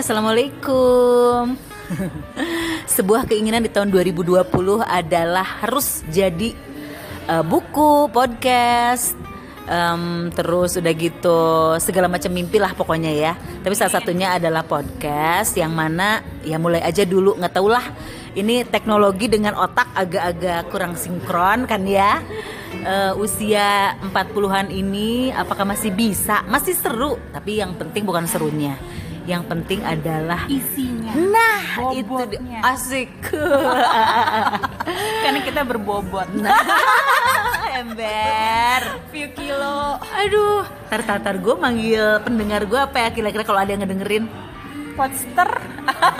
[0.00, 1.60] assalamualaikum.
[2.96, 4.48] Sebuah keinginan di tahun 2020
[4.80, 6.56] adalah harus jadi
[7.28, 9.12] uh, buku, podcast,
[9.68, 11.40] um, terus udah gitu
[11.84, 13.32] segala macam mimpi lah pokoknya ya.
[13.60, 17.84] Tapi salah satunya adalah podcast yang mana ya mulai aja dulu nggak tau lah.
[18.32, 22.24] Ini teknologi dengan otak agak-agak kurang sinkron kan ya.
[22.80, 26.40] Uh, usia 40-an ini apakah masih bisa?
[26.48, 28.80] Masih seru, tapi yang penting bukan serunya
[29.30, 31.14] yang penting adalah isinya.
[31.14, 32.14] Nah, itu
[32.66, 33.10] asik.
[35.22, 36.26] Karena kita berbobot.
[36.34, 36.50] Nah,
[37.78, 38.80] ember.
[39.14, 40.02] Few kilo.
[40.02, 44.26] Aduh, tar tar, tar gue manggil pendengar gue apa ya kira-kira kalau ada yang ngedengerin?
[44.98, 45.50] Podster.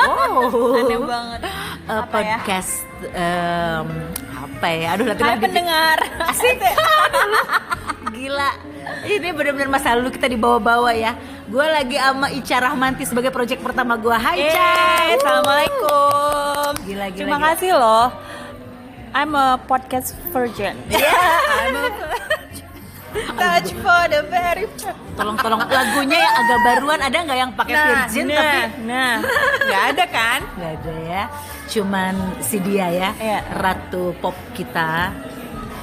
[0.07, 1.41] Oh, aneh banget.
[1.91, 3.19] Uh, podcast ya?
[3.83, 3.89] um,
[4.31, 4.89] apa ya?
[4.95, 5.99] Aduh, nanti lagi pendengar.
[6.31, 6.63] Asik.
[8.15, 8.51] Gila.
[9.11, 11.19] Ini benar-benar masa lalu kita dibawa-bawa ya
[11.51, 14.15] Gue lagi sama Ica Rahmanti sebagai project pertama gue.
[14.15, 14.71] Hai Ica.
[15.19, 16.71] Assalamualaikum.
[16.87, 17.47] Gila, gila, Terima gila.
[17.51, 18.07] kasih loh.
[19.11, 20.79] I'm a podcast virgin.
[20.95, 21.87] Yeah, I'm a
[23.35, 24.71] Touch for the very
[25.19, 29.15] Tolong-tolong lagunya yang agak baruan ada nggak yang pakai nah, virgin nah, tapi nah
[29.67, 30.41] nggak ada kan?
[30.55, 31.23] Nggak ada ya.
[31.67, 33.43] Cuman si dia ya, ya.
[33.59, 35.11] ratu pop kita.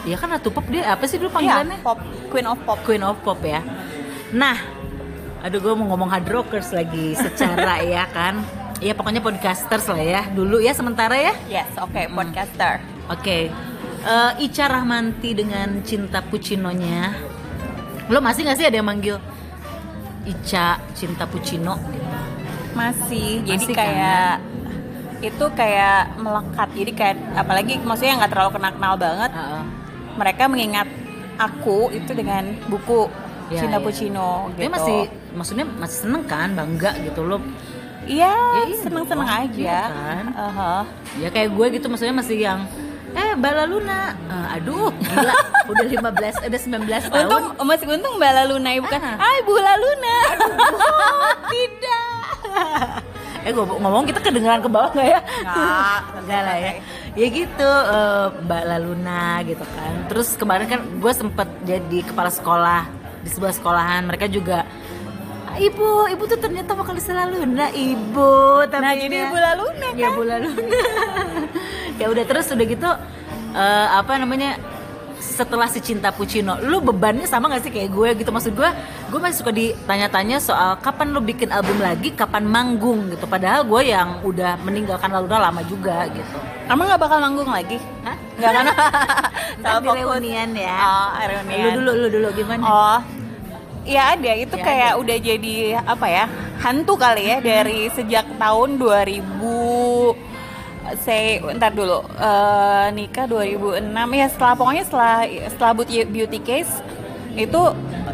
[0.08, 1.76] Ya kan ratu pop dia apa sih dulu panggilannya?
[1.76, 2.00] Ya, pop
[2.32, 2.80] Queen of Pop.
[2.88, 3.60] Queen of Pop ya.
[4.32, 4.56] Nah,
[5.45, 8.41] aduh gue mau ngomong hard rockers lagi secara ya kan
[8.81, 12.17] ya pokoknya podcasters lah ya dulu ya sementara ya yes oke okay, hmm.
[12.17, 12.73] podcaster
[13.09, 13.41] oke okay.
[14.05, 17.13] uh, eh, Ica Rahmanti dengan cinta puccinonya
[18.09, 19.17] lo masih nggak sih ada yang manggil
[20.25, 21.77] Ica cinta puccino
[22.73, 25.25] masih jadi masih kayak kan?
[25.25, 29.63] itu kayak melekat jadi kayak apalagi maksudnya nggak terlalu kenal kenal banget uh -uh.
[30.17, 30.88] mereka mengingat
[31.38, 33.09] aku itu dengan buku
[33.53, 33.83] ya, Cinta ya.
[33.83, 34.59] Puccino gitu.
[34.65, 34.99] Dia masih
[35.38, 37.41] maksudnya masih seneng kan, bangga gitu loh.
[38.07, 39.53] Iya, ya, iya seneng-seneng aja.
[39.53, 40.25] Iya kan.
[40.31, 40.81] Uh -huh.
[41.20, 42.65] Ya kayak gue gitu maksudnya masih yang
[43.17, 44.15] eh Bala Luna.
[44.30, 45.33] Uh, aduh, gila.
[45.71, 47.26] udah 15 udah 19 tahun.
[47.27, 48.99] Untung masih untung Bala Luna ya bukan.
[49.03, 49.15] Ah.
[49.20, 50.17] Hai Bula Luna.
[50.31, 50.49] Aduh,
[51.52, 52.26] tidak.
[53.47, 55.20] eh gue ngomong kita kedengeran ke bawah nggak ya?
[55.23, 56.71] Nggak, enggak lah ya.
[57.17, 59.93] Ya gitu uh, Mbak Laluna gitu kan.
[60.11, 62.83] Terus kemarin kan gue sempet jadi kepala sekolah
[63.23, 64.67] di sebuah sekolahan mereka juga
[65.58, 70.00] ibu ibu tuh ternyata vokalis Laluna ibu tapi nah jadi ibu Laluna kan?
[70.00, 70.78] ya ibu Laluna.
[71.98, 72.86] Ya udah terus udah gitu
[73.58, 74.62] uh, apa namanya
[75.18, 78.30] setelah si cinta Puccino lu bebannya sama gak sih kayak gue gitu?
[78.30, 78.70] Maksud gue
[79.10, 83.26] gue masih suka ditanya-tanya soal kapan lu bikin album lagi kapan manggung gitu.
[83.26, 86.38] Padahal gue yang udah meninggalkan Laluna lama juga gitu.
[86.70, 87.82] Emang nggak bakal manggung lagi?
[88.06, 88.14] Hah?
[88.38, 88.66] nggak kan
[89.66, 90.78] Salah reunian ya.
[90.78, 91.66] Oh reunian.
[91.66, 92.62] Lu dulu lu dulu gimana?
[92.62, 93.00] Oh
[93.87, 94.31] Iya ada.
[94.36, 94.99] Itu ya, kayak ada.
[94.99, 96.25] udah jadi apa ya
[96.59, 97.45] hantu kali ya hmm.
[97.45, 99.23] dari sejak tahun 2000
[101.03, 105.73] saya ntar dulu uh, nikah 2006 ya setelah pokoknya setelah setelah
[106.08, 106.71] beauty case
[107.36, 107.61] itu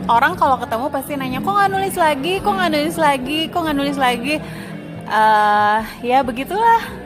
[0.09, 2.33] orang kalau ketemu pasti nanya kok nggak nulis lagi?
[2.43, 3.39] Kok nggak nulis lagi?
[3.47, 4.35] Kok nggak nulis lagi?
[5.03, 7.02] Uh, ya begitulah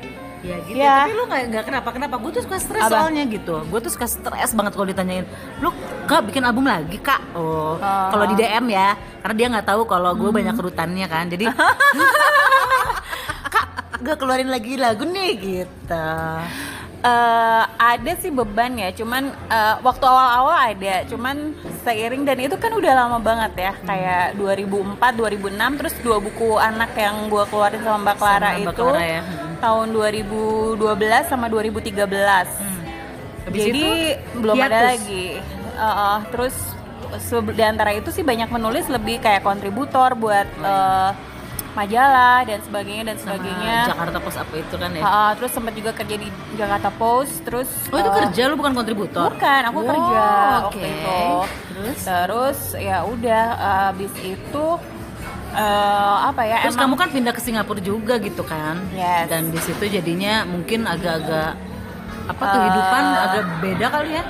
[0.47, 0.94] ya gitu ya.
[1.03, 4.08] tapi lu nggak nggak kenapa kenapa gue tuh suka stres soalnya gitu gue tuh suka
[4.08, 5.25] stres banget kalau ditanyain
[5.59, 5.69] lu
[6.08, 8.09] kak bikin album lagi kak oh, uh.
[8.09, 10.38] kalau di DM ya karena dia nggak tahu kalau gue hmm.
[10.40, 11.46] banyak kerutannya kan jadi
[13.53, 13.68] kak
[14.00, 16.07] gak keluarin lagi lagu nih gitu
[16.97, 21.53] Uh, ada sih beban ya, cuman uh, waktu awal-awal ada, cuman
[21.86, 23.86] seiring dan itu kan udah lama banget ya, hmm.
[23.86, 28.66] kayak 2004, 2006, terus dua buku anak yang gue keluarin sama Mbak Clara sama itu.
[28.66, 29.22] Mbak Clara ya.
[29.57, 30.78] Tahun 2012
[31.29, 31.97] sama 2013.
[31.97, 32.81] Hmm.
[33.47, 34.73] Jadi itu, belum hiatus.
[34.73, 35.28] ada lagi.
[35.78, 36.56] Uh, uh, terus
[37.56, 41.16] di antara itu sih banyak menulis lebih kayak kontributor buat uh,
[41.78, 43.78] majalah dan sebagainya dan sebagainya.
[43.85, 45.01] Sama Jakarta Post apa itu kan ya?
[45.06, 48.74] Uh, terus sempat juga kerja di Jakarta Post, terus Oh, itu uh, kerja lu bukan
[48.74, 49.29] kontributor?
[49.29, 50.57] Bukan, aku wow, kerja okay.
[50.57, 51.19] waktu itu.
[51.69, 54.65] Terus terus ya udah uh, habis itu
[55.53, 59.27] uh, apa ya terus emang, kamu kan pindah ke Singapura juga gitu kan yes.
[59.31, 61.55] dan di situ jadinya mungkin agak-agak
[62.27, 64.23] apa uh, kehidupan agak beda kali ya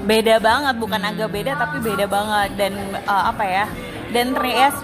[0.00, 1.10] beda banget bukan hmm.
[1.12, 2.72] agak beda tapi beda banget dan
[3.04, 3.64] uh, apa ya
[4.10, 4.78] dan ternyata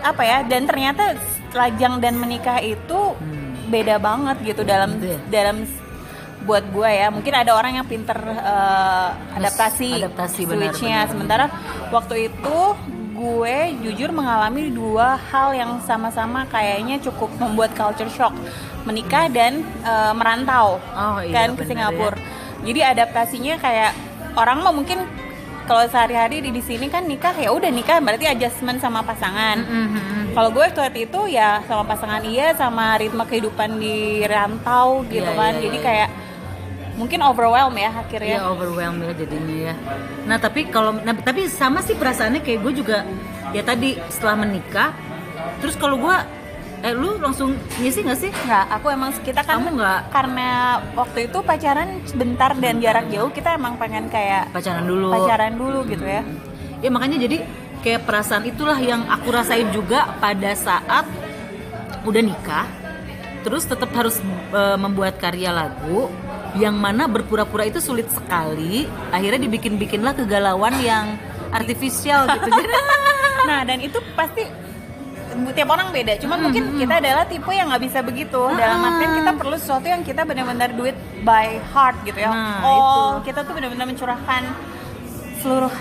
[0.00, 1.04] apa ya dan ternyata
[1.52, 3.68] lajang dan menikah itu hmm.
[3.68, 5.18] beda banget gitu dalam gitu ya?
[5.28, 5.56] dalam
[6.40, 11.52] buat gue ya mungkin ada orang yang pinter uh, adaptasi, adaptasi switchnya sementara
[11.92, 12.58] waktu itu
[13.20, 18.32] gue jujur mengalami dua hal yang sama-sama kayaknya cukup membuat culture shock
[18.88, 22.16] menikah dan uh, merantau oh, iya, kan ke Singapura.
[22.16, 22.24] Ya.
[22.64, 23.92] Jadi adaptasinya kayak
[24.36, 25.04] orang mau mungkin
[25.68, 29.60] kalau sehari-hari di di sini kan nikah ya udah nikah berarti adjustment sama pasangan.
[29.60, 30.32] Mhm.
[30.32, 35.36] Kalau gue waktu itu ya sama pasangan iya sama ritme kehidupan di rantau gitu Iya,
[35.36, 35.52] kan.
[35.54, 35.84] iya, Jadi iya.
[35.84, 36.08] kayak
[37.00, 38.36] mungkin overwhelm ya akhirnya.
[38.36, 39.74] Iya overwhelm ya jadinya ya.
[40.28, 43.08] Nah tapi kalau nah, tapi sama sih perasaannya kayak gue juga
[43.56, 44.92] ya tadi setelah menikah,
[45.64, 46.16] terus kalau gue
[46.80, 48.30] eh lu langsung ngisi nggak sih?
[48.32, 50.00] Nggak, aku emang kita kan Kamu nggak?
[50.12, 50.48] karena
[50.96, 55.12] waktu itu pacaran sebentar dan jarak jauh kita emang pengen kayak Pacaran dulu.
[55.12, 56.24] pacaran dulu gitu ya.
[56.80, 57.44] Ya makanya jadi
[57.80, 61.04] kayak perasaan itulah yang aku rasain juga pada saat
[62.08, 62.64] udah nikah,
[63.44, 64.16] terus tetap harus
[64.52, 66.08] eh, membuat karya lagu
[66.58, 68.88] yang mana berpura-pura itu sulit sekali.
[69.14, 71.18] Akhirnya dibikin-bikinlah kegalauan yang
[71.54, 72.50] artifisial gitu.
[73.40, 74.44] Nah dan itu pasti
[75.56, 76.20] tiap orang beda.
[76.20, 78.36] Cuman mungkin kita adalah tipe yang nggak bisa begitu.
[78.52, 82.30] Dalam artian kita perlu sesuatu yang kita benar-benar do it by heart gitu ya.
[82.30, 84.44] Nah, oh kita tuh benar-benar mencurahkan
[85.40, 85.72] seluruh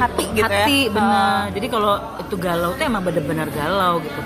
[0.00, 0.48] hati gitu ya.
[0.48, 4.20] hati Uh, benar jadi kalau itu galau tuh emang bener-bener galau gitu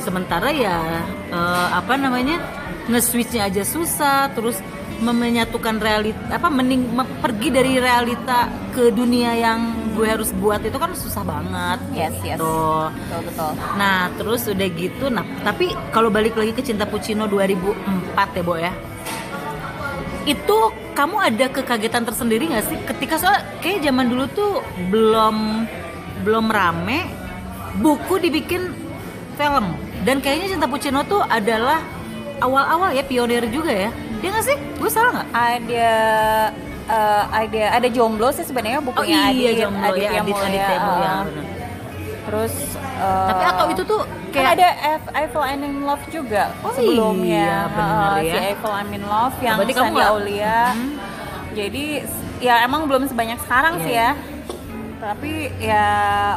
[0.00, 0.80] sementara ya
[1.32, 2.36] eh, apa namanya
[2.92, 4.60] nge-switchnya aja susah terus
[4.96, 9.60] mem- menyatukan realita apa mending me- pergi dari realita ke dunia yang
[9.92, 12.34] gue harus buat itu kan susah banget Yes, yes.
[12.34, 12.54] gitu.
[12.90, 13.50] betul betul.
[13.74, 17.74] Nah terus udah gitu, nah tapi kalau balik lagi ke Cinta Puccino 2004
[18.32, 18.74] ya Bo ya
[20.24, 20.56] Itu
[20.92, 22.78] kamu ada kekagetan tersendiri gak sih?
[22.82, 24.52] Ketika soal kayak zaman dulu tuh
[24.88, 25.68] belum
[26.22, 27.04] belum rame
[27.76, 28.72] buku dibikin
[29.34, 29.66] film
[30.02, 31.82] dan kayaknya Cinta Puccino tuh adalah
[32.36, 33.90] awal-awal ya pionir juga ya
[34.24, 35.92] dia nggak sih gue salah nggak Ada
[36.88, 40.32] eh, ada ada jomblo sih sebenarnya bukunya oh iya Adit, jomblo Adit ya yang Adit
[40.32, 41.14] mulia, Adit ya, uh, ya.
[42.24, 44.00] Terus eh, tapi atau itu tuh
[44.32, 44.68] Kan kayak ada
[44.98, 47.44] F, I Fall I'm in Love juga Oh sebelumnya.
[47.44, 48.34] iya, bener Heeh, ya.
[48.34, 50.60] Si I Fall I'm in Love yang Berarti kamu Sandy Aulia.
[50.72, 50.90] Hmm.
[51.54, 51.84] Jadi
[52.40, 54.10] ya emang belum sebanyak sekarang Iya, sih ya.
[54.98, 55.86] Tapi ya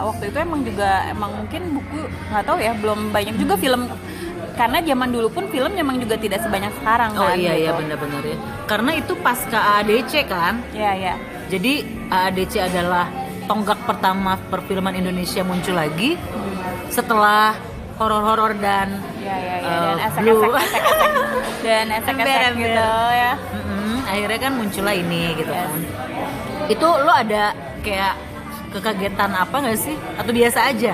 [0.03, 1.99] waktu itu emang juga emang mungkin buku
[2.29, 3.87] nggak tahu ya belum banyak juga film
[4.57, 7.37] karena zaman dulu pun film memang juga tidak sebanyak sekarang oh kan.
[7.37, 7.79] iya iya gitu.
[7.79, 11.15] benar-benar ya karena itu pasca AADC kan Iya iya.
[11.47, 11.73] Jadi
[12.09, 13.05] AADC adalah
[13.45, 16.19] tonggak pertama perfilman Indonesia muncul lagi
[16.87, 17.55] setelah
[17.95, 20.41] horor-horor dan Iya iya iya eh, dan esek blue.
[20.51, 21.11] esek esek
[21.93, 23.33] esek dan gitu ya.
[23.37, 25.61] Mm-mm, akhirnya kan muncullah ini gitu Yes.
[25.61, 25.79] kan.
[26.67, 27.43] Itu lo ada
[27.79, 28.13] kayak
[28.69, 29.95] kekagetan apa nggak sih?
[30.15, 30.93] Atau biasa aja?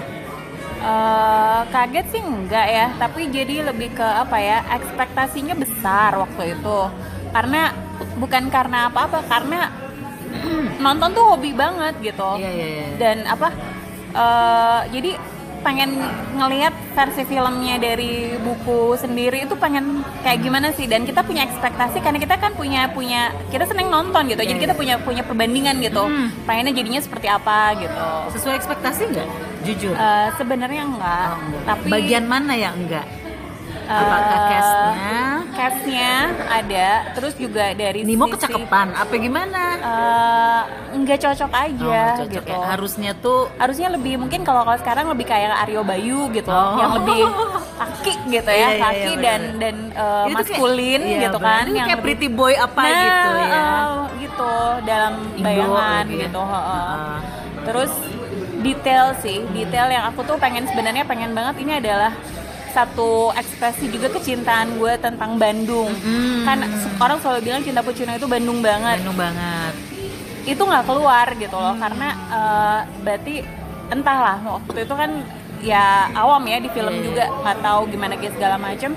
[0.84, 6.80] Eh, kaget sih enggak ya, tapi jadi lebih ke apa ya ekspektasinya besar waktu itu
[7.32, 7.72] karena
[8.20, 9.72] bukan karena apa-apa karena
[10.84, 12.88] nonton tuh hobi banget gitu Iya iya iya.
[13.00, 13.48] dan apa
[14.12, 15.12] eh, jadi
[15.64, 15.96] pengen
[16.36, 22.04] ngelihat versi filmnya dari buku sendiri itu pengen kayak gimana sih dan kita punya ekspektasi
[22.04, 24.82] karena kita kan punya punya kita seneng nonton gitu jadi Iya, kita iya.
[24.84, 26.28] punya punya perbandingan gitu Hmm.
[26.44, 29.30] pengennya jadinya seperti apa gitu Sesuai ekspektasi nggak?
[29.64, 29.94] Jujur.
[29.94, 31.64] Eh, sebenarnya enggak, Oh, enggak.
[31.66, 33.08] tapi bagian mana yang enggak?
[33.84, 35.18] eh, Apakah castnya?
[35.54, 36.12] castnya
[36.48, 38.88] ada, terus juga dari Nimo sisi- kecakapan?
[38.94, 39.64] Apa gimana?
[39.76, 40.62] eh,
[40.94, 42.50] enggak cocok aja Oh, cocok gitu.
[42.50, 42.64] ya.
[42.66, 46.76] Harusnya tuh Harusnya lebih mungkin kalau kalau sekarang lebih kayak Aryo Bayu gitu, Oh.
[46.76, 47.24] yang lebih
[47.80, 49.60] kaki gitu ya, Iya, iya, kaki dan benar.
[49.60, 51.48] dan tuh kayak- maskulin iya, gitu benar.
[51.50, 53.48] kan, tuh kayak lebih- pretty boy apa nah, gitu ya.
[53.54, 54.52] eh, gitu
[54.84, 56.22] dalam Indo bayangan lagi ya.
[56.26, 56.42] gitu.
[56.42, 57.16] Heeh.
[57.64, 57.92] Terus
[58.64, 62.16] detail sih, detail yang aku tuh pengen sebenarnya pengen banget ini adalah
[62.74, 65.94] satu ekspresi juga kecintaan gue tentang Bandung.
[65.94, 66.42] Mm.
[66.48, 66.58] Kan
[66.98, 68.98] orang selalu bilang cinta Pucino itu Bandung banget.
[69.04, 69.74] Bandung banget.
[70.48, 73.36] Itu nggak keluar gitu loh, karena eh, berarti
[73.94, 75.12] entahlah waktu itu kan
[75.62, 77.06] ya awam ya di film Iya, iya.
[77.08, 78.92] juga nggak tahu gimana kayak segala macem.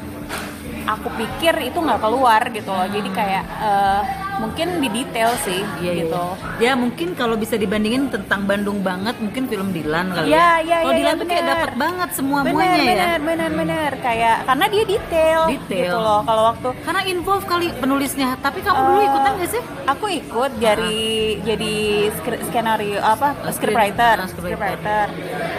[0.87, 4.00] Aku pikir itu nggak keluar gitu loh, jadi kayak eh,
[4.37, 6.05] mungkin di detail sih Iya, iya.
[6.05, 6.25] gitu.
[6.59, 10.50] Ya mungkin kalau bisa dibandingin tentang Bandung banget mungkin film Dilan kali Iya, ya.
[10.61, 12.85] iya, Kalau iya, Dilan iya, tuh kayak dapat banget semua bener muanya ya.
[12.87, 15.81] bener bener bener kayak karena dia detail, Detail.
[15.83, 18.28] gitu loh kalau waktu Karena involve kali penulisnya.
[18.38, 19.62] Tapi kamu dulu Eh, ikutan gak sih?
[19.87, 20.99] aku ikut dari
[21.40, 21.75] jadi
[22.12, 25.07] skri- skenario apa Oh, scriptwriter ah, scriptwriter.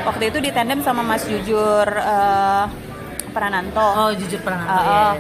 [0.04, 2.64] waktu itu di tandem sama Mas Jujur eh,
[3.30, 5.02] Prananto Oh, jujur pernah Eh, nonton ya.
[5.08, 5.16] eh.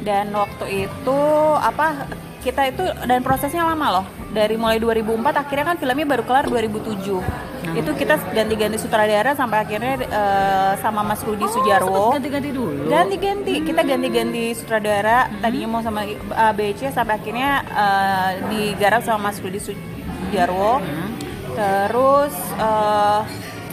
[0.00, 1.20] dan waktu itu
[1.56, 1.86] apa
[2.44, 7.24] kita itu dan prosesnya lama loh dari mulai 2004 akhirnya kan filmnya baru kelar 2007
[7.64, 7.80] Hmm.
[7.80, 12.86] itu kita ganti-ganti sutradara sampai akhirnya eh, sama Mas Rudi Sujarwo Oh, ganti-ganti dulu.
[12.86, 16.04] ganti-ganti kita ganti-ganti sutradara tadinya mau sama
[16.44, 21.08] ABC sampai akhirnya eh, digarap sama Mas Rudi Sujarwo Hmm.
[21.56, 23.20] terus eh,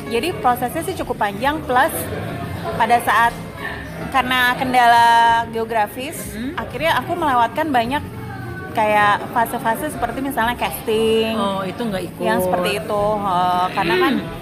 [0.07, 1.91] jadi prosesnya sih cukup panjang plus
[2.73, 3.35] pada saat
[4.07, 5.07] karena kendala
[5.51, 6.55] geografis Hmm.
[6.55, 8.03] akhirnya aku melewatkan banyak
[8.71, 12.21] kayak fase-fase seperti misalnya casting Oh itu nggak ikut.
[12.21, 14.13] yang seperti itu Eh, karena kan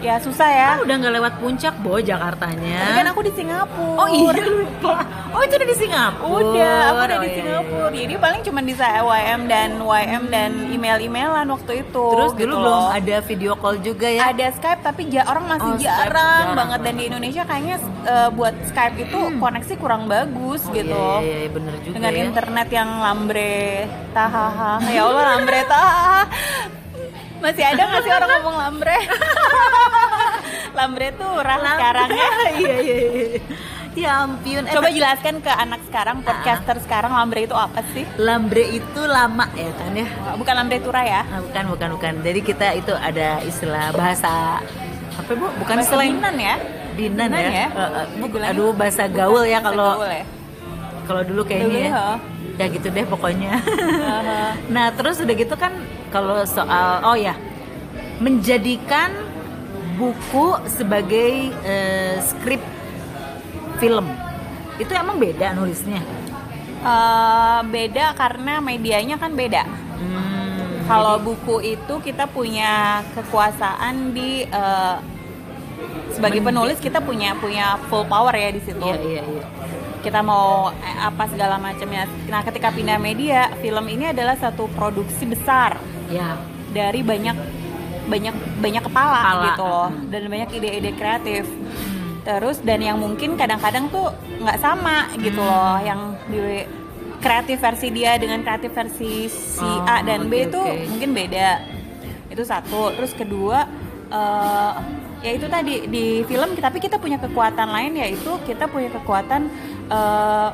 [0.00, 2.78] ya susah ya Kan udah nggak lewat puncak boy Jakartanya.
[2.80, 4.94] Tapi kan aku di Singapura Oh iya lupa.
[5.30, 6.40] Oh itu udah di Singapura.
[6.42, 7.86] Udah, aku udah Oh, di iya, Singapura.
[7.92, 12.04] Jadi paling cuma di YM dan YM dan email-emailan waktu itu.
[12.10, 12.62] Terus gitu dulu loh.
[12.62, 14.20] belum ada video call juga ya?
[14.26, 18.28] ada Skype tapi ja- orang masih Oh, jarang, jarang banget dan di Indonesia kayaknya eh,
[18.30, 20.96] buat Skype itu koneksi kurang bagus Oh, gitu.
[20.96, 22.20] Iya, iya, iya, bener juga Dengan ya.
[22.24, 23.52] internet yang lambre
[24.10, 24.72] tahaha.
[24.88, 26.20] Ya Allah lambre tahaha.
[27.40, 28.96] Masih ada nggak sih orang ngomong lambre?
[30.78, 32.28] lambre tuh rah sekarang ya.
[32.60, 33.40] iya iya iya.
[33.90, 34.62] Ya ampun.
[34.62, 38.06] Eh, Coba jelaskan ke anak sekarang, podcaster sekarang lambre itu apa sih?
[38.16, 40.06] lambre itu lama ya kan ya?
[40.38, 41.26] Bukan lambre tura ya?
[41.26, 42.12] Ah, bukan bukan bukan.
[42.22, 44.62] Jadi kita itu ada istilah bahasa
[45.10, 45.50] apa bu?
[45.58, 46.06] Bukan Bahasa slang.
[46.16, 46.54] Dinan ya?
[46.94, 47.50] Dinan, Dinan ya.
[47.50, 47.66] ya?
[47.66, 47.92] Bu-
[48.22, 50.22] Dibilangnya aduh bahasa gaul ya kalau ya?
[51.02, 51.90] kalau dulu kayaknya Dulu ya.
[51.90, 52.06] ya.
[52.56, 53.52] Ya gitu deh pokoknya.
[53.58, 54.40] Aha.
[54.74, 55.74] nah terus udah gitu kan
[56.10, 57.34] kalau soal oh ya
[58.20, 59.10] menjadikan
[59.96, 62.60] buku sebagai eh, skrip
[63.80, 64.06] film
[64.80, 66.00] itu emang beda nulisnya.
[66.80, 69.68] Eh, beda karena medianya kan beda.
[70.00, 74.96] Hmm, Kalau buku itu kita punya kekuasaan di eh,
[76.16, 78.80] sebagai penulis kita punya punya full power ya di situ.
[78.80, 79.44] Iya iya iya.
[80.00, 82.08] Kita mau apa segala macamnya.
[82.32, 85.76] Nah, ketika pindah media, film ini adalah satu produksi besar
[86.10, 86.34] Ya.
[86.70, 87.36] dari banyak
[88.06, 89.44] banyak banyak kepala, Kepala.
[89.46, 91.44] gitu loh dan banyak ide-ide kreatif.
[91.46, 92.18] Hmm.
[92.20, 96.66] Terus dan yang mungkin kadang-kadang tuh nggak sama gitu loh yang di
[97.20, 100.84] kreatif versi dia dengan kreatif versi si Oh, A dan B oke, itu oke.
[100.90, 101.50] mungkin beda.
[102.28, 102.90] Itu satu.
[102.94, 103.66] Terus kedua
[104.08, 104.72] eh,
[105.20, 109.46] ya itu tadi di film tapi kita punya kekuatan lain yaitu kita punya kekuatan
[109.86, 110.48] eh,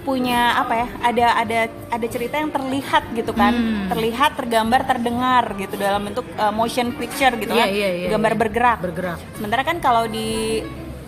[0.00, 1.58] punya apa ya ada ada
[1.92, 3.88] ada cerita yang terlihat gitu kan Hmm.
[3.92, 8.32] terlihat tergambar terdengar gitu dalam bentuk eh, motion picture gitu Iya, kan iya, iya, gambar
[8.32, 8.40] iya.
[8.40, 9.18] bergerak Bergerak.
[9.36, 10.60] Sementara kan kalau di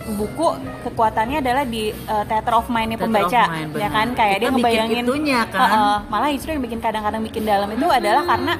[0.03, 0.47] buku
[0.83, 4.07] kekuatannya adalah di uh, theater of mind Theater pembaca, of mind, ya kan?
[4.11, 5.59] Kayak Kita dia ngebayangin itunya, kan?
[5.63, 8.53] Uh, uh, malah justru yang bikin kadang-kadang bikin dalam itu adalah karena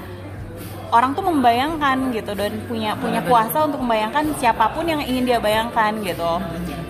[0.87, 5.39] orang tuh membayangkan gitu dan punya punya kuasa untuk membayangkan siapa pun yang ingin dia
[5.43, 6.31] bayangkan gitu.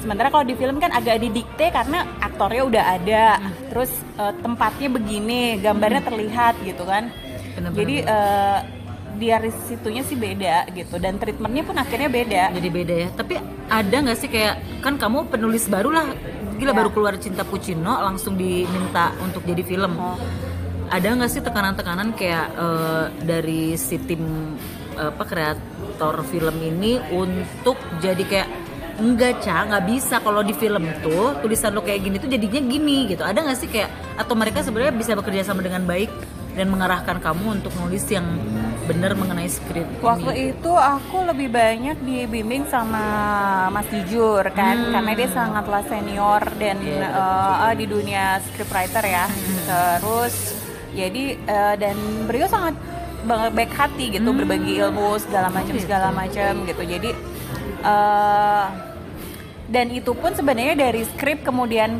[0.03, 3.25] Sementara kalau di film kan agak didikte karena aktornya udah ada,
[3.71, 3.87] terus
[4.19, 7.07] uh, tempatnya begini, gambarnya terlihat gitu kan.
[7.55, 7.79] Benar-benar.
[7.79, 8.59] Jadi uh,
[9.15, 12.43] dari situnya sih beda gitu dan treatmentnya pun akhirnya beda.
[12.51, 13.09] Jadi beda ya.
[13.15, 13.39] Tapi
[13.71, 16.05] ada nggak sih kayak kan kamu penulis baru lah,
[16.59, 16.77] gila Ya.
[16.83, 19.95] baru keluar Cinta Puccino langsung diminta untuk jadi film.
[19.95, 20.19] Oh.
[20.91, 24.53] Ada nggak sih tekanan-tekanan kayak eh, dari si tim
[24.99, 28.49] eh, apa kreator film ini untuk jadi kayak
[28.93, 32.97] enggak cah nggak bisa kalau di film tuh tulisan lo kayak gini tuh jadinya gini
[33.09, 36.13] gitu ada nggak sih kayak atau mereka sebenarnya bisa bekerja sama dengan baik
[36.53, 38.21] dan mengarahkan kamu untuk nulis yang
[38.85, 40.05] benar mengenai skrip ini?
[40.05, 43.01] Waktu itu aku lebih banyak dibimbing sama
[43.73, 44.91] Mas Jujur kan, Hmm.
[44.93, 49.25] karena dia sangatlah senior dan Iya, eh, eh, di dunia scriptwriter ya.
[49.25, 49.65] Hmm.
[49.97, 50.35] Terus
[50.93, 51.97] jadi eh, dan
[52.29, 52.77] beliau sangat
[53.49, 54.37] baik hati gitu, Hmm.
[54.37, 55.89] berbagi ilmu segala macam Gitu.
[55.89, 56.83] segala macam gitu.
[56.85, 57.09] Jadi
[57.83, 58.65] eh,
[59.65, 61.99] dan itu pun sebenarnya dari skrip kemudian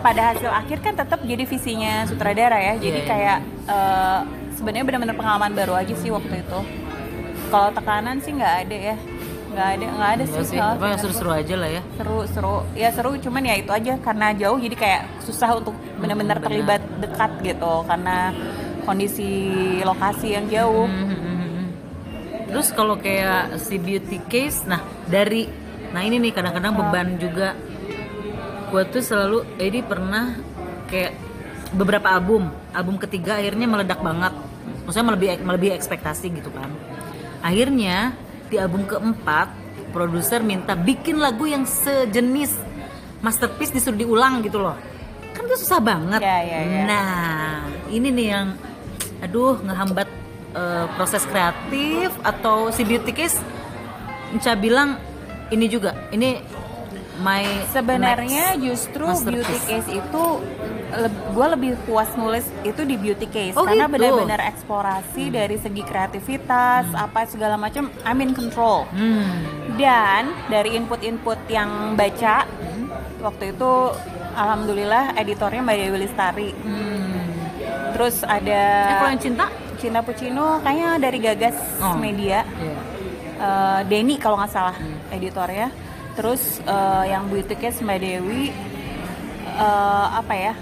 [0.00, 2.74] pada hasil akhir kan tetap jadi visinya sutradara ya.
[2.76, 3.08] Jadi Iya, iya.
[3.08, 4.20] kayak eh,
[4.54, 6.60] sebenarnya benar-benar pengalaman baru aja sih waktu itu.
[7.48, 8.96] Kalau tekanan sih nggak ada ya,
[9.48, 10.50] nggak ada nggak ada Enggak sih.
[10.50, 11.82] sih, apa yang seru-seru aja lah ya.
[11.94, 16.36] seru seru ya seru cuman ya itu aja karena jauh jadi kayak susah untuk benar-benar
[16.36, 16.46] benar.
[16.50, 18.34] terlibat dekat gitu karena
[18.82, 19.30] kondisi
[19.80, 20.84] lokasi yang jauh.
[20.84, 21.13] Hmm.
[22.54, 24.78] Terus kalau kayak si beauty case, nah
[25.10, 25.50] dari,
[25.90, 27.58] nah ini nih kadang-kadang beban juga.
[28.70, 30.38] Gue tuh selalu, Edi pernah
[30.86, 31.18] kayak
[31.74, 34.30] beberapa album, album ketiga akhirnya meledak banget.
[34.86, 36.70] Maksudnya melebihi melebihi ekspektasi gitu kan.
[37.42, 38.14] Akhirnya
[38.46, 39.50] di album keempat,
[39.90, 42.54] produser minta bikin lagu yang sejenis
[43.18, 44.78] masterpiece disuruh diulang gitu loh.
[45.34, 46.22] Kan itu susah banget.
[46.22, 46.82] Ya, ya, ya.
[46.86, 47.10] Nah,
[47.90, 48.46] ini nih yang
[49.18, 50.06] aduh ngehambat
[50.54, 53.38] eh, proses kreatif atau si beauty case
[54.34, 54.98] Nca bilang
[55.54, 56.42] ini juga ini
[57.22, 60.24] my Sebenarnya next justru beauty case itu
[61.34, 63.54] gue lebih puas nulis itu di beauty case.
[63.58, 63.98] Oh, karena gitu.
[63.98, 68.86] benar-benar eksplorasi dari segi kreativitas apa segala macam I'm in control.
[68.94, 69.42] Hmm.
[69.74, 72.46] dan dari input-input yang baca
[73.18, 73.72] waktu itu
[74.38, 76.50] alhamdulillah editornya Mbak Dewi Lestari.
[76.54, 77.26] Hmm.
[77.94, 79.46] terus ada Eh, kalau yang cinta
[79.84, 81.92] Cinta Puccino kayaknya dari Gagas Oh.
[81.94, 82.78] Media Iya.
[83.34, 84.96] Eh, Denny kalau nggak salah Hmm.
[85.12, 85.68] editornya
[86.14, 88.48] terus eh, yang Beauty Case Mbak Dewi
[89.54, 90.52] eh, apa ya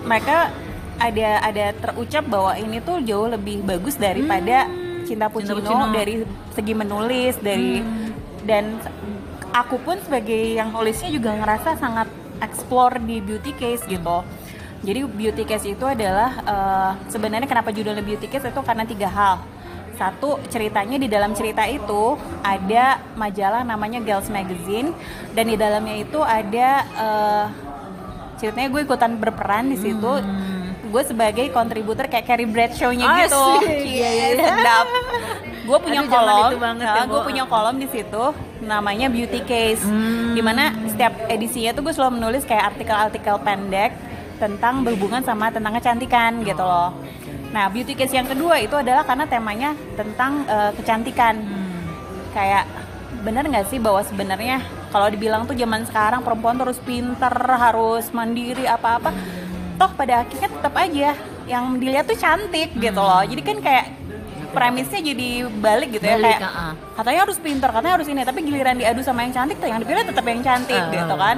[0.00, 0.54] mereka
[0.96, 4.64] ada ada terucap bahwa ini tuh jauh lebih bagus daripada
[5.02, 7.78] Cinta Puccino, dari segi menulis dari
[8.42, 8.78] dan
[9.50, 14.22] aku pun sebagai yang nulisnya juga ngerasa sangat explore di beauty case gitu.
[14.84, 19.36] Jadi beauty case itu adalah eh, sebenarnya kenapa judulnya beauty case itu karena tiga hal.
[19.96, 24.92] Satu ceritanya di dalam cerita itu ada majalah namanya Girls Magazine
[25.32, 27.46] dan di dalamnya itu ada eh,
[28.36, 30.12] ceritanya gue ikutan berperan di situ.
[30.86, 33.18] Gue sebagai kontributor kayak Carrie Bradshaw-nya Hmm.
[33.26, 33.44] gitu.
[33.66, 34.38] Iya, iya, iya.
[34.38, 34.86] sedap.
[35.66, 38.24] Gue punya Aduh, kolom, banget nah, ya, gue punya kolom di situ
[38.62, 39.82] namanya Beauty Case.
[39.82, 40.38] Hmm.
[40.38, 43.90] Di mana setiap edisinya tuh gue selalu menulis kayak artikel-artikel pendek
[44.36, 46.92] tentang berhubungan sama tentang kecantikan gitu loh.
[47.52, 51.34] Nah, beauty case yang kedua itu adalah karena temanya tentang eh, kecantikan.
[52.36, 52.68] Kayak
[53.24, 54.60] bener nggak sih bahwa sebenarnya
[54.92, 59.10] kalau dibilang tuh zaman sekarang perempuan tuh harus pinter, harus mandiri apa-apa.
[59.76, 61.16] Toh pada akhirnya tetap aja
[61.46, 63.22] yang dilihat tuh cantik gitu loh.
[63.24, 63.86] Jadi kan kayak
[64.56, 66.72] premisnya jadi balik gitu ya Balik, kayak ah.
[66.96, 70.08] katanya harus pinter, katanya harus ini, tapi giliran diadu sama yang cantik tuh yang dipilih
[70.08, 70.92] tetap yang cantik Ah.
[70.92, 71.36] gitu kan.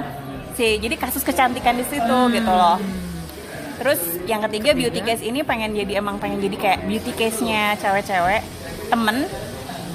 [0.59, 2.75] Si jadi kasus kecantikan di situ gitu loh.
[3.79, 8.43] Terus yang ketiga beauty case ini pengen jadi emang pengen jadi kayak beauty case-nya cewek-cewek
[8.91, 9.23] temen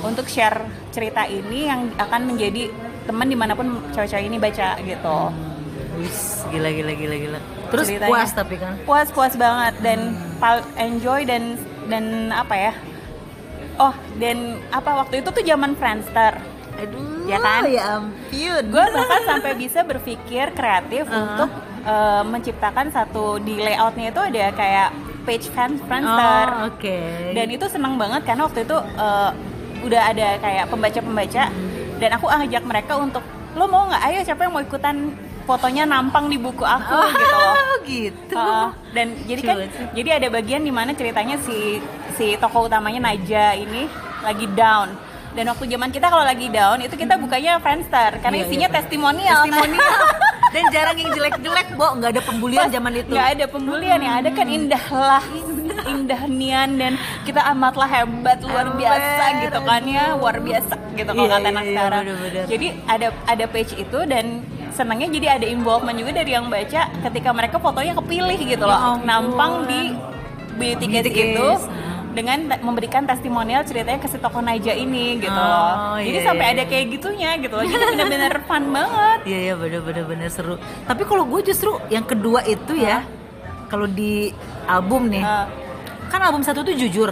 [0.01, 2.73] untuk share cerita ini yang akan menjadi
[3.05, 5.19] teman di mana pun cewek-cewek ini baca gitu.
[6.01, 7.39] Wis, gila gila gila gila.
[7.69, 8.09] Terus Ceritanya.
[8.09, 8.73] puas tapi kan.
[8.89, 11.61] Puas puas banget dan pal- enjoy dan
[11.93, 12.73] dan apa ya?
[13.77, 16.54] Oh dan apa waktu itu tuh zaman Friendster.
[16.77, 17.61] Aduh, Ya kan?
[17.65, 18.63] Ya ampun.
[18.67, 21.23] Gue bahkan sampai bisa berpikir kreatif Uh-huh.
[21.25, 21.51] untuk
[21.83, 24.89] eh, menciptakan satu di layoutnya itu ada kayak
[25.23, 26.47] page fan Friendster.
[26.55, 26.99] Oh, oke.
[27.33, 29.31] dan itu senang banget karena waktu itu eh,
[29.81, 31.45] udah ada kayak pembaca-pembaca
[31.95, 33.21] dan aku ajak mereka untuk
[33.53, 35.13] lo mau nggak ayo siapa yang mau ikutan
[35.45, 38.35] fotonya nampang di buku aku gitu loh Oh, gitu.
[38.35, 39.57] Uh, dan jadi kan
[39.93, 41.79] jadi ada bagian di mana ceritanya si
[42.13, 43.85] si tokoh utamanya Naja ini
[44.21, 44.97] lagi down
[45.35, 48.19] dan waktu zaman kita kalau lagi down itu kita bukanya Friendster.
[48.19, 48.77] Karena Iya, isinya iya.
[48.77, 49.41] testimonial.
[49.45, 49.99] Testimonial.
[50.55, 51.91] Dan jarang yang jelek-jelek bo.
[51.93, 53.11] Nggak ada pembulian zaman itu.
[53.11, 55.25] nggak ada pembulian yang ada kan indahlah
[55.85, 56.93] indah nian dan
[57.27, 58.79] kita amatlah hebat luar Ember.
[58.79, 60.05] biasa gitu kan ya.
[60.15, 62.03] Luar biasa gitu kalau Iya, kata iya, anak iya, sekarang.
[62.07, 62.45] Bener-bener.
[62.47, 64.25] jadi ada ada page itu dan
[64.71, 68.79] senangnya jadi ada involvement juga dari yang baca ketika mereka fotonya kepilih gitu Ya loh
[68.79, 69.03] ampun.
[69.03, 69.81] nampang di
[70.55, 71.49] beauty case itu.
[72.15, 75.99] Dengan memberikan testimonial ceritanya ke si tokoh Naja ini gitu Oh, loh.
[75.99, 76.53] Jadi iya, sampai iya.
[76.55, 77.67] ada kayak gitunya gitu loh.
[77.67, 79.19] Jadi bener-bener fun banget.
[79.27, 80.55] Iya iya bener-bener bener seru.
[80.85, 83.03] Tapi kalau gue justru yang kedua itu ya,
[83.67, 84.31] kalau di
[84.65, 85.51] album nih, Ah.
[86.07, 87.11] kan album satu tuh jujur,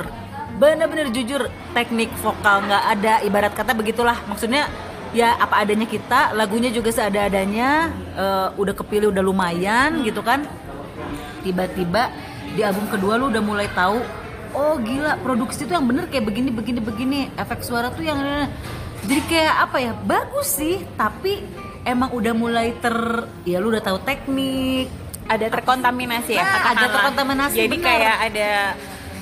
[0.57, 1.51] bener-bener jujur.
[1.73, 4.15] Teknik vokal nggak ada, ibarat kata begitulah.
[4.25, 4.71] Maksudnya
[5.11, 7.91] ya apa adanya kita, lagunya juga seada-adanya.
[8.13, 10.45] eh, udah kepilih udah lumayan gitu kan.
[11.43, 12.13] Tiba-tiba
[12.53, 13.99] di album kedua lu udah mulai tahu,
[14.53, 18.19] oh gila produksi tuh yang bener kayak begini begini begini, efek suara tuh yang
[19.03, 21.43] jadi kayak apa ya bagus sih, tapi
[21.83, 22.95] emang udah mulai ter
[23.43, 24.87] ya lu udah tahu teknik,
[25.27, 26.39] ada terkontaminasi ya?
[26.39, 26.93] Nah, ada katakanlah.
[26.93, 27.87] terkontaminasi, jadi benar.
[27.89, 28.51] kayak ada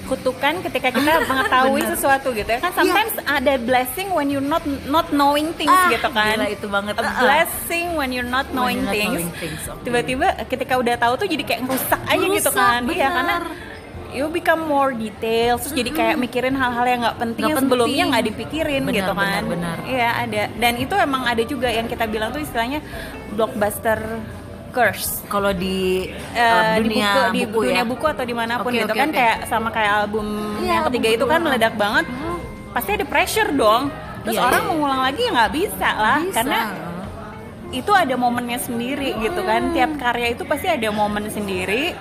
[0.05, 2.59] kutukan ketika kita mengetahui sesuatu gitu ya.
[2.59, 6.35] Kan sometimes ada blessing when you're not not knowing things Ah, gitu kan.
[6.35, 6.95] gila, itu banget.
[6.99, 9.63] a blessing when you're not knowing you're not things.
[9.81, 12.81] tiba-tiba ketika udah tahu tuh jadi kayak ngerusak aja gitu Ngerusak, kan.
[12.85, 13.43] Iya benar.
[13.47, 13.69] karena
[14.11, 17.89] you become more details terus jadi kayak mikirin hal-hal yang nggak penting Nggak yang sebelumnya
[17.91, 18.09] penting.
[18.11, 19.77] nggak dipikirin Benar, gitu kan benar, benar.
[19.85, 22.81] iya ada dan itu emang ada juga yang kita bilang tuh istilahnya
[23.31, 23.99] blockbuster
[24.71, 27.85] curse kalau di uh, di dunia buku, di buku dunia ya.
[27.85, 29.17] buku atau di mana pun Oke, gitu oke, kan oke.
[29.19, 30.27] kayak sama kayak album
[30.59, 32.05] Iya, yang ketiga album itu kan meledak banget
[32.71, 33.83] pasti ada pressure dong
[34.23, 34.69] terus Iya, orang iya.
[34.71, 36.35] mengulang lagi ya nggak bisa lah Bisa.
[36.39, 36.61] karena
[37.71, 41.95] itu ada momennya sendiri gitu kan tiap karya itu pasti ada momen sendiri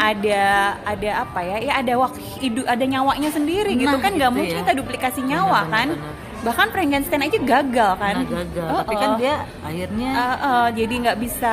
[0.00, 0.42] ada
[0.82, 4.34] ada apa ya ya ada waktu hidup ada nyawanya sendiri gitu Nah, kan nggak itu
[4.34, 4.60] mungkin ya.
[4.64, 6.14] kita duplikasi nyawa Benar, kan benar, benar.
[6.40, 8.66] bahkan Frankenstein aja gagal kan Nah, gagal.
[8.66, 9.16] Oh, Tapi kan oh.
[9.16, 11.52] dia akhirnya Eh, eh, jadi nggak bisa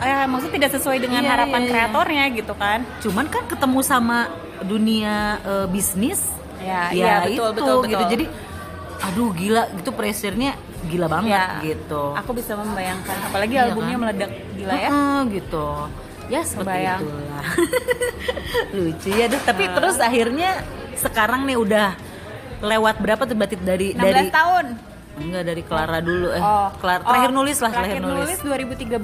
[0.00, 1.72] eh maksudnya tidak sesuai dengan Iya, harapan iya, iya.
[1.74, 4.18] kreatornya gitu kan cuman kan ketemu sama
[4.62, 6.22] dunia eh, bisnis
[6.58, 8.12] Ya, ya iya, betul, itu betul, gitu betul.
[8.12, 8.24] jadi
[9.00, 10.52] aduh gila itu pressure-nya
[10.84, 14.02] gila banget Ya, gitu Aku bisa membayangkan, apalagi Iya albumnya kan?
[14.04, 14.88] meledak gila ya.
[14.88, 15.66] Heeh, gitu
[16.28, 17.00] ya seperti Kebayang.
[17.00, 17.44] itulah
[18.76, 19.72] lucu ya Duh, tapi Ah.
[19.74, 20.50] terus akhirnya
[20.94, 21.88] sekarang nih udah
[22.60, 24.66] lewat berapa tuh berarti dari 16 dari tahun.
[25.18, 28.94] enggak dari Clara dulu eh Oh, Clara- oh, terakhir nulis lah Terakhir nulis 2013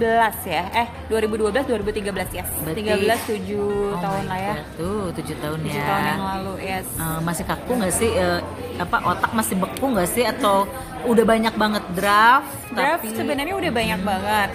[0.44, 0.62] ya.
[0.76, 2.44] Eh, 2012 2013 ya.
[2.56, 3.58] Berarti- 13 7
[3.90, 4.54] Oh tahun lah ya.
[4.54, 6.86] God, tuh tujuh tahun 7 ya tahun yang lalu, yes.
[6.94, 8.40] Eh, masih kaku nggak sih eh,
[8.76, 10.70] apa otak masih beku nggak sih atau
[11.04, 14.50] udah banyak banget draft Draft tapi sebenarnya udah banyak banget.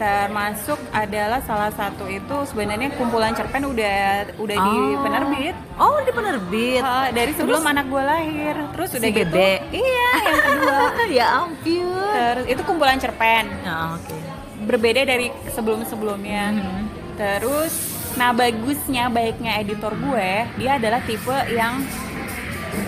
[0.00, 4.00] Termasuk adalah salah satu itu sebenarnya kumpulan cerpen udah
[4.34, 5.04] udah di Oh.
[5.04, 6.80] penerbit Oh, di penerbit.
[6.80, 9.52] Uh, dari sebelum anak gue lahir terus Si udah gitu Bebe.
[9.70, 10.80] iya yang kedua
[11.20, 12.00] ya ampun.
[12.10, 14.16] terus itu kumpulan cerpen Ya, oke.
[14.62, 16.44] berbeda dari sebelum-sebelumnya.
[16.54, 16.82] Mhm.
[17.14, 17.72] Terus,
[18.16, 21.84] nah bagusnya baiknya editor gue, dia adalah tipe yang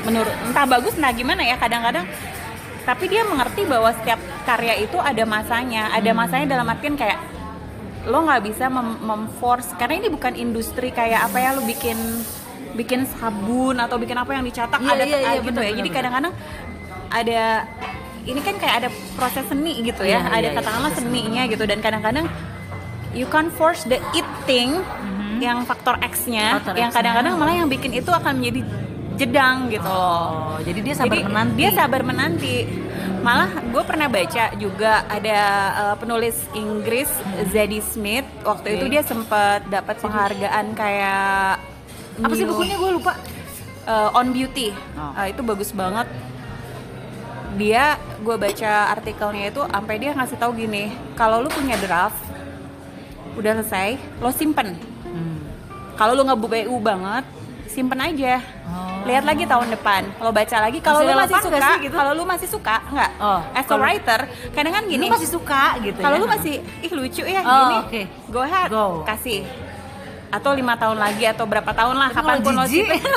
[0.03, 2.09] menurut entah bagus entah gimana ya kadang-kadang
[2.83, 6.19] tapi dia mengerti bahwa setiap karya itu ada masanya, ada Hmm.
[6.19, 7.19] masanya dalam artian kayak
[8.03, 11.95] lo nggak bisa mem- memforce karena ini bukan industri kayak apa ya lo bikin
[12.75, 15.73] bikin sabun atau bikin apa yang dicetak Iya, ada iya, iya, gitu benar, ya.
[15.79, 16.35] Jadi kadang-kadang
[17.13, 17.43] ada
[18.23, 21.63] ini kan kayak ada proses seni gitu ya, Iya, ada iya, katakanlah proses seninya gitu
[21.63, 22.27] dan kadang-kadang
[23.13, 24.81] you can't force the it thing
[25.39, 26.59] yang faktor X-nya.
[26.59, 28.63] Faktor yang kadang-kadang malah yang bikin itu akan menjadi
[29.17, 30.57] jedang gitu loh.
[30.57, 31.57] Oh, jadi dia sabar Jadi menanti.
[31.57, 32.57] dia sabar menanti.
[33.23, 35.39] Malah gue pernah baca juga ada
[35.79, 37.07] uh, penulis Inggris
[37.55, 38.77] Zadie Smith waktu Oke.
[38.83, 41.63] itu dia sempat dapat penghargaan kayak
[42.19, 43.15] Apa sih New- bukunya gue lupa.
[43.85, 44.75] uh, On Beauty.
[44.95, 45.15] Oh.
[45.15, 46.11] Uh, itu bagus banget.
[47.53, 52.17] Dia gue baca artikelnya itu sampai dia ngasih tahu gini, kalau lu punya draft
[53.33, 54.73] udah selesai, lo simpen.
[55.05, 55.37] Hmm.
[55.97, 57.25] Kalau lu nggak BU banget,
[57.69, 58.41] simpen aja.
[58.67, 58.92] Oh.
[59.03, 60.03] Lihat lagi tahun depan.
[60.15, 61.95] Kalau baca lagi, kalau lu masih suka, gitu?
[61.95, 63.11] kalau lu masih suka, nggak?
[63.19, 65.05] Oh, As a writer, kadang kan gini.
[65.05, 66.23] Lu masih suka gitu Kalau ya?
[66.23, 68.03] lu masih ih lucu ya Oh, gini, oke.
[68.31, 69.03] go ahead, Go.
[69.03, 69.43] kasih.
[70.33, 72.65] Atau lima tahun lagi atau berapa tahun lah, kapan pun lo.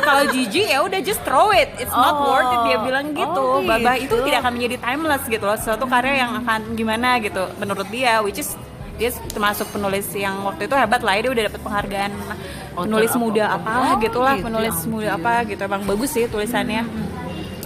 [0.04, 2.28] Kalau jijik ya udah just throw it, it's not Oh.
[2.28, 2.60] worth it.
[2.66, 3.40] Dia bilang gitu.
[3.40, 4.20] Oh, Babah gitu.
[4.20, 5.56] itu tidak akan menjadi timeless gitu loh.
[5.56, 8.60] Suatu karya yang akan gimana gitu menurut dia, which is
[8.96, 13.12] dia termasuk penulis yang waktu itu hebat lah ya, dia udah dapat penghargaan Author penulis
[13.12, 13.20] apa?
[13.20, 16.82] muda Oh, apalah gitulah gitu, penulis ya muda apa gitu emang bagus sih tulisannya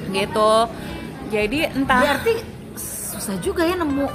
[0.09, 0.53] gitu
[1.29, 2.33] jadi entah Berarti
[3.13, 4.09] susah juga ya nemu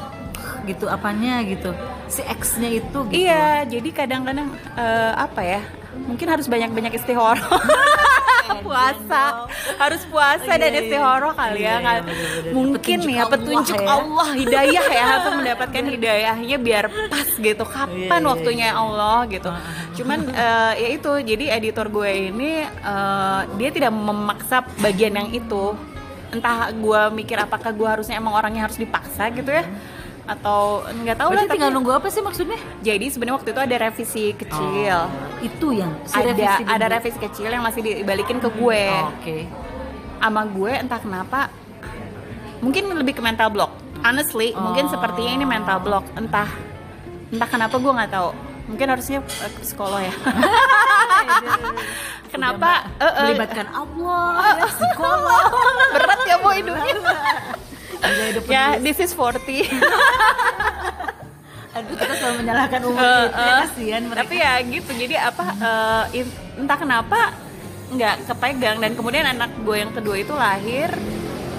[0.65, 1.71] gitu apanya gitu.
[2.11, 3.15] Si X-nya itu gitu.
[3.15, 5.61] iya jadi kadang-kadang eh, apa ya
[5.95, 7.39] mungkin harus banyak-banyak istihoroh
[8.63, 9.23] puasa.
[9.81, 10.81] Harus puasa Iya, dan iya.
[10.85, 11.99] istihoroh kali Iya, ya iya, kan
[12.53, 13.89] mungkin Petunjuk ya Allah petunjuk ya.
[13.89, 15.07] Allah hidayah ya.
[15.19, 17.65] Atau mendapatkan hidayahnya biar pas gitu.
[17.65, 19.51] Kapan Iya, iya, waktunya Allah gitu.
[20.03, 25.75] Cuman eh, ya itu jadi editor gue ini eh, dia tidak memaksa bagian yang itu.
[26.35, 29.65] Entah gue mikir apakah gue harusnya emang orangnya harus dipaksa gitu ya
[30.25, 32.57] atau nggak tahu lah tapi tinggal nunggu apa sih maksudnya?
[32.81, 34.99] jadi sebenarnya waktu itu ada revisi kecil
[35.41, 36.91] Itu yang si ada revisi ada dulu.
[36.91, 39.37] revisi kecil yang masih dibalikin ke gue Oh, Oke.
[40.19, 41.47] sama gue entah kenapa
[42.59, 44.91] mungkin lebih ke mental block honestly mungkin Oh.
[44.91, 46.49] sepertinya ini mental block entah
[47.29, 48.31] entah kenapa gue nggak tahu
[48.65, 50.09] mungkin harusnya eh, ke psikolog ya
[52.31, 55.43] kenapa Eh, eh, melibatkan Allah, ya, psikolog.
[55.95, 56.95] berat ya bu hidupnya
[58.47, 59.41] ya this is 40
[61.75, 63.59] Aduh, kita selalu menyalahkan umur kita, eh.
[63.67, 64.21] kasihan mereka.
[64.23, 65.45] tapi ya gitu jadi apa
[66.13, 67.21] in- entah kenapa
[67.91, 70.95] nggak kepegang dan kemudian anak gue yang kedua itu lahir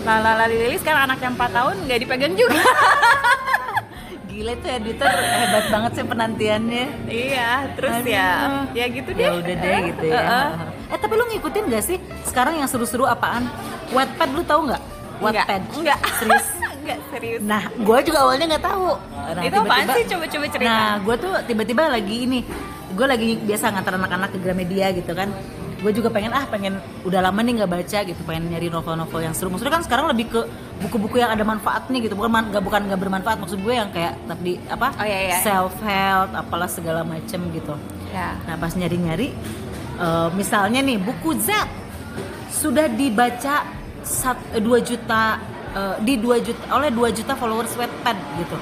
[0.01, 2.63] lala lili sekarang anak yang 4 tahun nggak dipegang juga
[4.25, 6.85] Gila itu editor hebat banget sih penantiannya.
[7.07, 8.11] iya terus Aduh.
[8.11, 8.27] ya
[8.75, 10.19] ya gitu deh Ya udah deh gitu ya.
[10.19, 10.49] Eh, eh.
[10.91, 13.47] Eh tapi lu ngikutin gak sih sekarang yang seru-seru apaan?
[13.89, 14.83] Wattpad lu tahu nggak?
[15.21, 15.61] Wattpad.
[15.73, 16.47] enggak Serius?
[16.81, 18.89] enggak serius Nah, gue juga awalnya nggak tahu.
[19.35, 22.39] Nah, itu apaan sih coba-coba cerita Nah, gue tuh tiba-tiba lagi ini,
[22.93, 25.29] gue lagi biasa ngantar anak-anak ke Gramedia gitu kan.
[25.75, 29.35] Gue juga pengen ah pengen udah lama nih nggak baca gitu, pengen nyari novel-novel yang
[29.37, 29.53] seru.
[29.53, 30.41] Maksudnya kan sekarang lebih ke
[30.81, 33.37] buku-buku yang ada manfaatnya gitu, bukan man, gak, bukan nggak bermanfaat.
[33.37, 35.37] Maksud gue yang kayak tapi apa Oh, iya, iya.
[35.45, 37.75] self help, apalah segala macem gitu.
[38.09, 39.29] ya Nah pas nyari-nyari,
[39.99, 41.53] eh, misalnya nih buku Z
[42.49, 43.61] sudah dibaca
[44.05, 45.41] sat, 2 juta
[45.73, 48.57] eh, di 2 juta oleh 2 juta followers Wattpad gitu.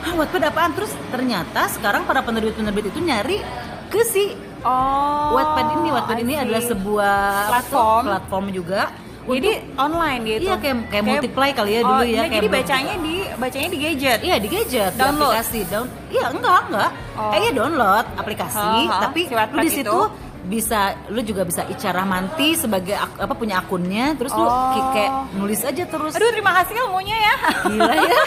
[0.00, 0.70] Hah, Wattpad apaan?
[0.72, 3.40] Terus ternyata sekarang para penerbit-penerbit itu nyari
[3.88, 5.88] ke si oh Wattpad ini.
[5.90, 8.02] Wattpad ini adalah sebuah tuh, Platform.
[8.04, 8.82] platform juga.
[9.24, 12.48] jadi online gitu Iya, kayak- kayak multiply kali ya dulu oh, ya, iya, kayak jadi
[12.52, 15.32] bacanya di bacanya di gadget Iya di gadget, di Download?
[15.32, 15.86] aplikasi, down.
[16.12, 16.90] Iya enggak enggak.
[17.16, 17.32] Oh.
[17.32, 20.00] Eh iya download aplikasi, Oh, tapi si lu di situ itu?
[20.44, 24.70] Bisa lu juga bisa icara manti sebagai ak- apa punya akunnya, terus lu Oh.
[24.70, 26.12] ki- kayak nulis aja terus.
[26.12, 28.20] aduh terima kasih ilmunya ya Gila ya.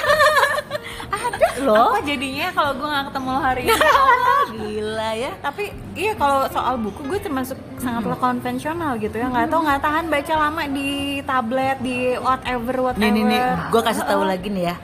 [1.07, 1.89] Ada loh.
[1.89, 3.71] apa jadinya kalau gue nggak ketemu lo hari ini
[4.57, 5.31] Gila ya.
[5.39, 10.05] tapi iya kalau soal buku gue termasuk sangatlah konvensional gitu ya nggak tahu nggak tahan
[10.07, 10.89] baca lama di
[11.23, 14.75] tablet di whatever whatever Nih nih nih, gue kasih tahu lagi nih ya.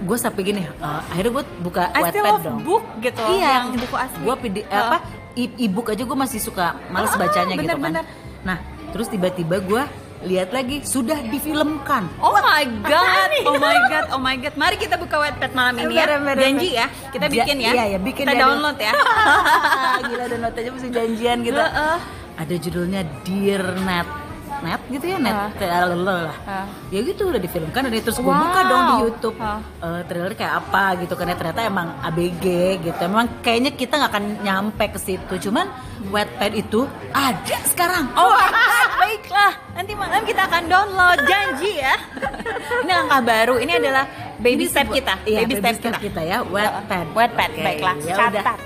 [0.00, 0.72] Gue sampai gini, eh,
[1.06, 2.58] akhirnya gue buka I still Wattpad love dong.
[2.62, 4.72] book gitu Iya, yang buku asli Gue PD Heeh.
[4.72, 4.96] apa
[5.36, 7.82] e-book aja gue masih suka males Ah, bacanya gitu bener, kan.
[7.82, 8.04] bener.
[8.40, 8.58] Nah,
[8.90, 9.82] terus tiba-tiba gue
[10.20, 12.04] lihat lagi sudah difilmkan.
[12.20, 14.52] Oh my god, oh my god, oh my god.
[14.52, 16.04] Mari kita buka Wattpad malam ini ya.
[16.36, 17.72] Janji ya, kita bikin ya.
[17.72, 18.40] iya, iya, bikin Kita ya.
[18.44, 18.92] download ya.
[20.08, 21.62] Gila download aja mesti janjian gitu.
[22.36, 24.08] Ada judulnya Dear Net.
[24.60, 26.36] Net gitu ya net kayak lalu lah.
[26.42, 26.66] Ah.
[26.88, 28.42] Ya gitu udah difilmkan dan terus gue Wow.
[28.42, 29.58] buka dong di YouTube Ah.
[29.80, 32.44] eh, trailer kayak apa gitu karena ternyata emang ABG
[32.80, 33.00] gitu.
[33.00, 35.34] Emang kayaknya kita nggak akan nyampe ke situ.
[35.40, 35.66] Cuman
[36.02, 38.08] Wattpad itu ada sekarang.
[38.14, 38.32] Oh
[39.00, 39.52] baiklah.
[39.72, 41.92] Nanti malam kita akan download, janji ya.
[42.82, 43.54] Ini langkah baru.
[43.56, 44.04] Ini adalah
[44.36, 45.14] baby Ini step sebuah- kita.
[45.24, 45.98] Iya, baby step kita.
[45.98, 47.06] kita ya, Wattpad.
[47.12, 47.94] Wattpad, Oke, baiklah.
[47.98, 48.14] ya.
[48.14, 48.58] Catat.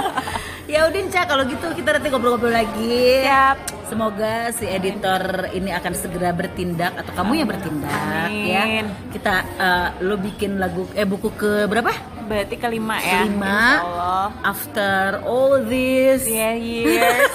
[0.72, 3.24] ya Udin Ca, kalau gitu kita nanti ngobrol-ngobrol lagi.
[3.24, 3.56] Siap.
[3.90, 8.46] Semoga si editor ini akan segera bertindak atau kamu yang bertindak Amin.
[8.46, 8.64] ya.
[9.10, 11.90] Kita eh, lo bikin lagu eh buku ke berapa?
[12.24, 13.26] Berarti kelima ya.
[13.26, 13.60] Kelima.
[14.46, 16.22] After all this.
[16.24, 17.30] Yeah, years.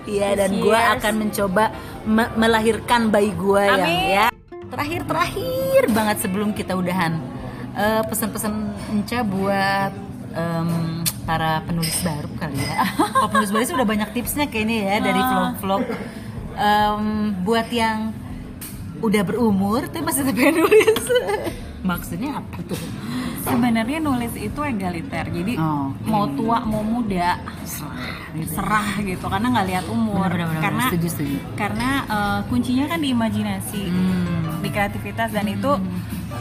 [0.00, 1.70] Iya dan gue akan mencoba
[2.02, 4.26] me- melahirkan bayi gue yang ya.
[4.66, 7.20] Terakhir terakhir banget sebelum kita udahan
[7.70, 8.50] Eh, pesan-pesan
[8.90, 9.94] Enca buat
[10.34, 12.90] em, para penulis baru kali ya.
[13.14, 15.28] Kalau penulis baru sih udah banyak tipsnya kayaknya ya dari Ah.
[15.30, 15.82] vlog-vlog.
[16.52, 17.04] Em,
[17.40, 18.10] buat yang
[19.00, 20.98] udah berumur tapi masih pengen nulis.
[21.80, 22.76] Maksudnya apa tuh?
[23.40, 25.30] Sebenarnya nulis itu egaliter.
[25.30, 26.04] Jadi Oh, oke.
[26.04, 27.38] mau tua mau muda
[28.44, 30.28] serah gitu karena nggak lihat umur.
[30.28, 31.36] Bener-bener, karena setuju, setuju.
[31.54, 33.82] karena eh, kuncinya kan di imajinasi.
[33.86, 34.60] Hmm.
[34.60, 35.72] di kreativitas dan itu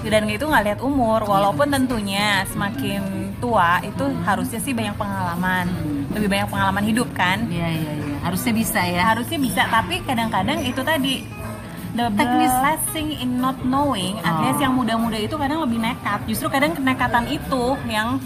[0.01, 3.01] dan itu nggak lihat umur walaupun tentunya semakin
[3.37, 5.67] tua itu harusnya sih banyak pengalaman
[6.09, 8.15] lebih banyak pengalaman hidup kan Iya iya iya.
[8.19, 9.01] Harusnya bisa ya.
[9.05, 11.23] harusnya bisa tapi kadang-kadang itu tadi
[11.89, 12.53] the Teknis.
[12.53, 14.63] blessing in not knowing alias Oh.
[14.63, 18.19] yang muda-muda itu kadang lebih nekat justru kadang kenekatan itu yang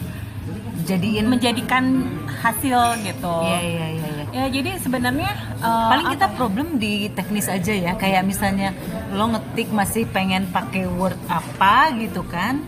[0.84, 2.04] Jadiin menjadikan
[2.44, 4.13] hasil gitu Iya iya iya.
[4.34, 6.36] Ya jadi sebenarnya eh, paling kita apa?
[6.36, 7.94] problem di teknis aja ya.
[7.94, 8.74] Kayak misalnya
[9.14, 12.66] lo ngetik masih pengen pakai word apa gitu kan.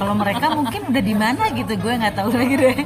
[0.00, 2.78] Kalau mereka mungkin udah di mana gitu gue nggak tahu lagi deh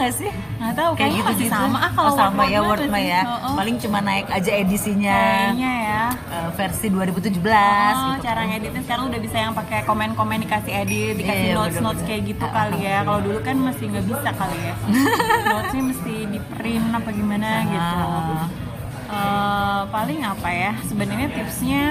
[0.00, 2.60] nggak sih nggak tahu kayak kayaknya gitu masih gitu sama ah kalau oh, sama ya
[2.64, 3.54] Word word mah mah ya oh, oh.
[3.60, 9.04] paling cuma naik aja edisinya kayaknya ya eh, versi 2017 Oh, gitu cara ngeditnya sekarang
[9.12, 13.02] udah bisa yang pakai komen-komen dikasih edit, dikasih Iya, notes notes kayak gitu kali ya.
[13.02, 14.74] Kalau dulu kan masih nggak bisa kali ya.
[15.50, 17.98] Notesnya mesti di print apa gimana gitu.
[18.00, 18.46] Ah.
[19.10, 20.72] Eh, paling apa ya?
[20.86, 21.82] Sebenarnya tipsnya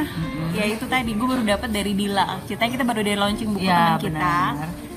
[0.55, 2.39] ya itu tadi gue baru dapat dari Dila.
[2.47, 4.35] Ceritanya kita baru dari launching buku ya teman kita.
[4.55, 4.88] benar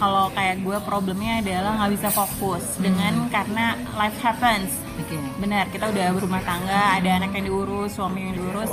[0.00, 2.82] Kalau kayak gue problemnya adalah nggak bisa fokus Hmm.
[2.82, 8.20] dengan karena life happens oke benar kita udah berumah tangga ada anak yang diurus suami
[8.22, 8.68] yang diurus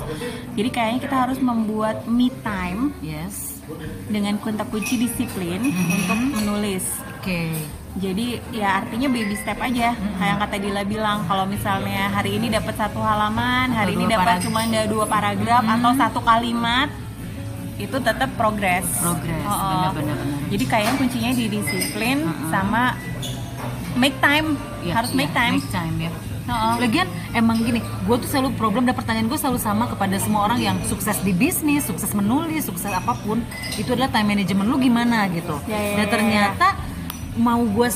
[0.53, 3.59] jadi kayaknya kita harus membuat me time yes
[4.07, 5.95] dengan kunci kunci disiplin Mm-hmm.
[5.97, 7.41] untuk menulis oke
[7.97, 10.15] jadi ya artinya baby step aja Mm-hmm.
[10.15, 14.39] kayak yang kata Dila bilang kalau misalnya hari ini dapat satu halaman hari ini dapat
[14.39, 16.87] cuma ada dua paragraf atau satu kalimat
[17.77, 19.93] itu tetap progres Progres, Oh, oh.
[19.93, 20.36] benar-benar, benar.
[20.47, 22.17] Jadi kayaknya kuncinya di disiplin
[22.49, 22.95] sama
[23.99, 24.55] make time
[24.85, 26.11] Iya, harus make iya, time make time ya
[26.47, 26.75] oh.
[26.79, 30.59] Lagian emang gini, gue tuh selalu problem dan pertanyaan gue selalu sama kepada semua orang
[30.63, 33.43] yang sukses di bisnis, sukses menulis, sukses apa pun,
[33.75, 35.59] itu adalah time management lu gimana gitu.
[35.67, 36.67] Ya, ya, Dan ya, ternyata
[37.37, 37.87] mau gue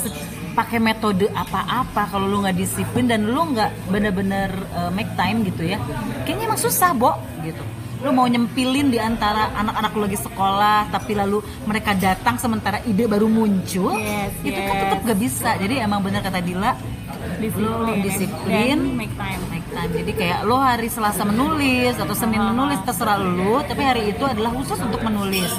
[0.51, 5.63] pakai metode apa-apa kalau lu nggak disiplin dan lu nggak bener-bener uh, make time gitu
[5.63, 5.79] ya,
[6.27, 7.15] kayaknya emang susah, Bo,
[7.47, 7.63] gitu.
[8.01, 13.05] Lu mau nyempilin di antara anak-anak lu lagi sekolah, tapi lalu mereka datang sementara ide
[13.05, 14.81] baru muncul, Yes, itu kan yes.
[14.83, 15.49] tetap gak bisa.
[15.55, 18.01] Jadi emang bener kata Dila, lo Disiplin.
[18.01, 19.41] disiplin Dan make time.
[19.49, 24.01] make time jadi kayak lo hari Selasa menulis atau Senin menulis terserah lo tapi hari
[24.09, 25.49] itu adalah khusus untuk menulis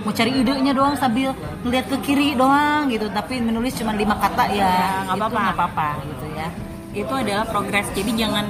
[0.00, 4.44] mau cari idenya doang sambil ngeliat ke kiri doang gitu tapi menulis cuma lima kata
[4.50, 5.40] ya Ya, nggak apa-apa.
[5.40, 6.48] nggak apa-apa gitu ya
[6.94, 8.44] itu adalah progres jadi jangan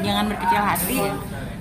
[0.00, 0.98] jangan berkecil hati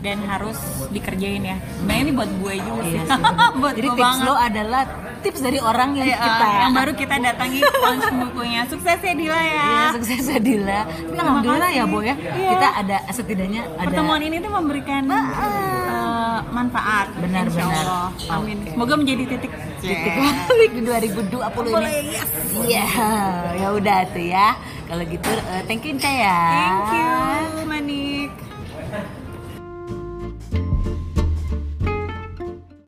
[0.05, 0.53] dan harus
[0.87, 3.17] dikerjain ya sebenarnya ini buat gue juga sih Iya
[3.59, 4.27] buat jadi gue tips banget.
[4.27, 4.83] lo adalah
[5.19, 9.39] tips dari orang yang Iya, kita yang baru kita datangi launch bukunya sukses ya Dila
[9.41, 10.79] ya Iya, sukses Adila.
[10.85, 12.13] Tapi alhamdulillah ya, Bo ya.
[12.13, 12.49] Iya.
[12.51, 15.23] Kita ada setidaknya ada pertemuan ini tuh memberikan eh,
[16.47, 17.81] manfaat Benar, Insya benar.
[17.81, 18.07] Allah.
[18.31, 18.69] amin Oke.
[18.71, 20.13] semoga menjadi titik titik
[20.45, 21.33] balik di 2020
[21.67, 22.15] Boleh, ini.
[22.65, 22.85] Iya,
[23.55, 24.47] ya udah tuh ya.
[24.85, 26.37] Kalau gitu eh, thank you Ca ya.
[26.85, 27.09] thank you
[27.65, 28.29] Manik